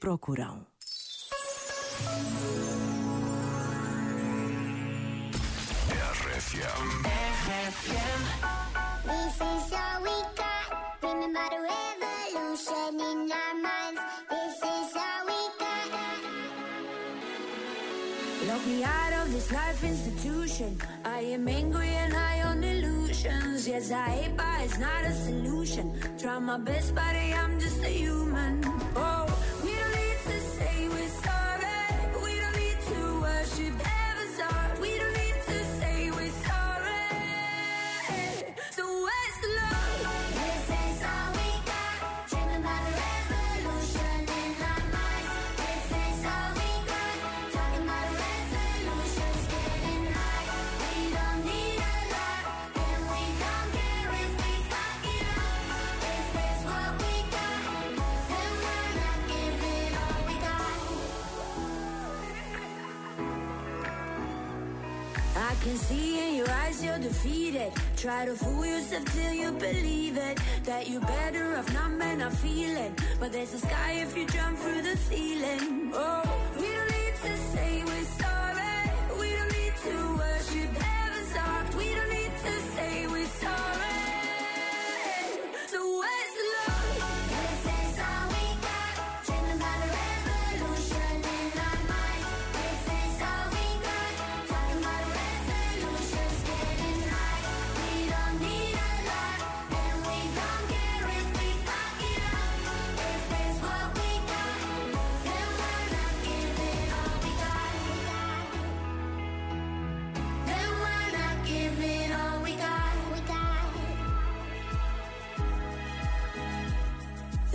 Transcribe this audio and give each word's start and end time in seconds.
procuram. 0.00 0.66
RFM. 7.46 8.20
This 9.04 9.36
is 9.36 9.72
all 9.72 10.02
we 10.02 10.16
got. 10.36 10.68
Remember 11.02 11.46
the 11.50 11.60
revolution 11.68 12.94
in 13.00 13.32
our 13.32 13.54
minds. 13.66 14.00
This 14.30 14.56
is 14.56 14.96
all 14.96 15.22
we 15.26 15.40
got. 15.58 15.90
Lock 18.48 18.62
me 18.66 18.84
out 18.84 19.12
of 19.20 19.32
this 19.32 19.50
life 19.52 19.82
institution. 19.84 20.78
I 21.04 21.20
am 21.20 21.48
angry 21.48 21.88
and 21.88 22.12
high 22.12 22.42
on 22.42 22.62
illusions. 22.62 23.66
Yes, 23.68 23.90
I 23.90 24.08
hate, 24.10 24.36
but 24.36 24.60
it's 24.60 24.78
not 24.78 25.04
a 25.04 25.12
solution. 25.12 25.98
Try 26.18 26.38
my 26.38 26.58
best, 26.58 26.94
but 26.94 27.02
I'm 27.02 27.58
just 27.58 27.82
a 27.82 27.88
human. 27.88 28.25
Can 65.62 65.76
see 65.76 66.28
in 66.28 66.34
your 66.36 66.50
eyes 66.50 66.84
you're 66.84 66.98
defeated. 66.98 67.72
Try 67.96 68.26
to 68.26 68.34
fool 68.34 68.66
yourself 68.66 69.04
till 69.14 69.32
you 69.32 69.52
believe 69.52 70.16
it. 70.16 70.38
That 70.64 70.88
you're 70.88 71.00
better 71.00 71.56
off 71.56 71.72
not 71.74 71.90
men 71.92 72.22
are 72.22 72.30
feeling. 72.30 72.94
But 73.20 73.32
there's 73.32 73.54
a 73.54 73.58
sky 73.58 73.92
if 74.02 74.16
you 74.16 74.26
jump 74.26 74.58
through 74.58 74.82
the 74.82 74.96
ceiling. 74.96 75.25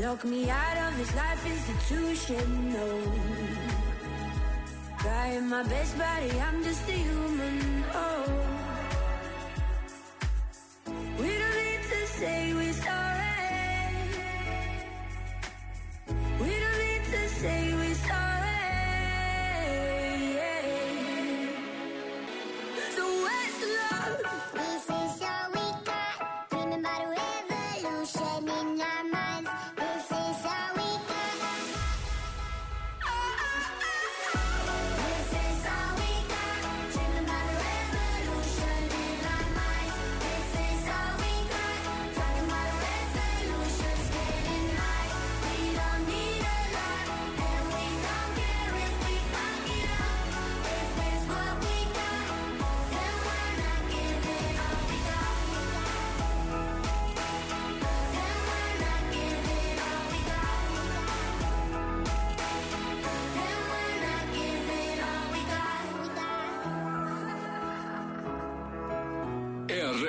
Lock 0.01 0.25
me 0.25 0.49
out 0.49 0.77
of 0.77 0.97
this 0.97 1.15
life 1.15 1.45
institution, 1.45 2.73
no. 2.73 2.87
Trying 4.97 5.47
my 5.47 5.61
best, 5.61 5.95
buddy, 5.95 6.39
I'm 6.39 6.63
just 6.63 6.89
a 6.89 6.93
human, 6.93 7.83
oh. 7.93 8.23
We 11.19 11.27
don't 11.41 11.57
need 11.63 11.83
to 11.93 12.07
say 12.19 12.53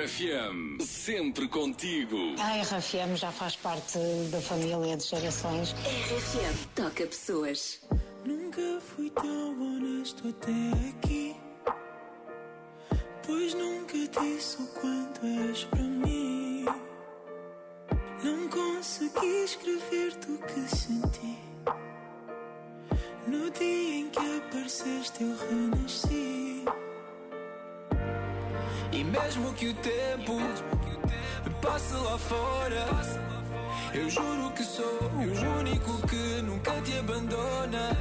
RFM. 0.03 0.81
Sempre 0.81 1.47
contigo. 1.47 2.35
A 2.37 2.61
RFM 2.61 3.15
já 3.15 3.31
faz 3.31 3.55
parte 3.55 3.97
da 4.29 4.41
família 4.41 4.97
de 4.97 5.05
gerações. 5.05 5.71
RFM 5.71 6.67
toca 6.75 7.07
pessoas. 7.07 7.79
Nunca 8.25 8.81
fui 8.81 9.09
tão 9.11 9.51
honesto 9.61 10.27
até 10.27 10.51
aqui. 10.89 11.35
Pois 13.25 13.53
nunca 13.53 13.97
disse 14.21 14.61
o 14.61 14.67
quanto 14.67 15.25
és 15.25 15.63
para 15.63 15.79
mim. 15.79 16.65
Não 18.23 18.49
consegui 18.49 19.43
escrever-te 19.45 20.31
o 20.31 20.37
que 20.39 20.75
senti. 20.75 21.37
No 23.25 23.49
dia 23.51 23.99
em 23.99 24.09
que 24.09 24.19
apareceste, 24.19 25.23
eu 25.23 25.37
renasci. 25.47 26.52
E 28.93 29.03
mesmo 29.03 29.51
que 29.53 29.69
o 29.69 29.73
tempo 29.73 30.37
passe 31.63 31.95
lá 31.95 32.15
fora. 32.15 32.85
Eu 33.91 34.07
juro 34.07 34.51
que 34.51 34.63
sou 34.63 34.85
o 34.85 35.59
único 35.59 36.07
que 36.07 36.41
nunca 36.43 36.79
te 36.81 36.99
abandona. 36.99 37.97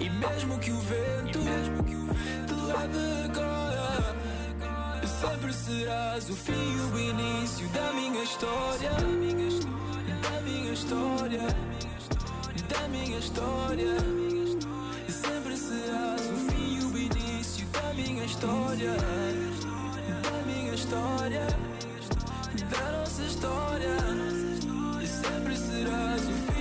E 0.00 0.08
mesmo 0.08 0.58
que 0.58 0.70
o 0.70 0.80
vento 0.80 1.40
te 2.46 2.54
leve 2.54 3.24
agora, 3.26 4.16
sempre 5.06 5.52
serás 5.52 6.30
o 6.30 6.34
fim 6.34 6.52
e 6.52 6.80
o 6.80 6.98
início 6.98 7.68
da 7.68 7.92
minha 7.92 8.22
história. 8.22 8.90
Da 8.90 10.40
minha 10.40 10.72
história, 10.72 11.46
da 12.70 12.88
minha 12.88 13.18
história. 13.18 13.96
Sempre 15.08 15.56
serás 15.58 16.22
o 16.22 16.50
fim 16.50 16.78
e 16.78 16.84
o 16.84 16.96
início 16.96 17.66
da 17.66 17.92
minha 17.92 18.24
história. 18.24 19.49
Minha 20.52 20.74
história, 20.74 21.46
da 22.70 22.92
nossa 22.98 23.22
história. 23.22 23.96
E 25.02 25.06
sempre 25.06 25.56
serás 25.56 26.22
o 26.22 26.52
fim 26.52 26.59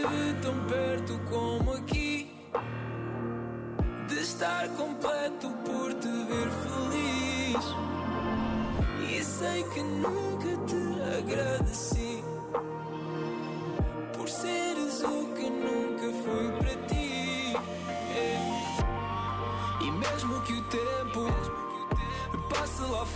Estive 0.00 0.34
tão 0.40 0.54
perto 0.64 1.20
como 1.28 1.74
aqui 1.74 2.32
De 4.08 4.18
estar 4.20 4.66
completo 4.70 5.50
por 5.66 5.92
te 5.92 6.08
ver 6.08 6.48
feliz 6.64 7.64
E 9.10 9.22
sei 9.22 9.62
que 9.64 9.82
nunca 9.82 10.56
te 10.66 11.18
agradeci 11.18 12.24
Por 14.16 14.26
seres 14.26 15.02
o 15.02 15.34
que 15.34 15.50
nunca 15.50 16.06
fui 16.22 16.50
para 16.58 16.86
ti. 16.86 17.54
E 19.82 19.90
mesmo 19.90 20.40
que 20.42 20.52
o 20.54 20.62
tempo 20.64 21.26
passe 22.48 22.82
lá 22.82 23.04
fora. 23.04 23.10